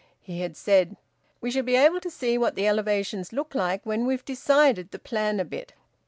He 0.23 0.39
had 0.41 0.57
said, 0.57 0.97
"We 1.41 1.51
shall 1.51 1.61
be 1.61 1.75
able 1.75 1.99
to 1.99 2.09
see 2.09 2.35
what 2.35 2.55
the 2.55 2.67
elevation 2.67 3.23
looks 3.31 3.53
like 3.55 3.85
when 3.85 4.07
we've 4.07 4.25
decided 4.25 4.89
the 4.89 4.97
plan 4.97 5.39
a 5.39 5.45
bit." 5.45 5.73